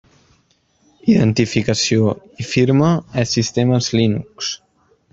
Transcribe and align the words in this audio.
Identificació 1.15 2.09
i 2.45 2.49
firma 2.55 2.91
és 3.27 3.39
sistemes 3.39 3.95
Linux. 4.01 4.55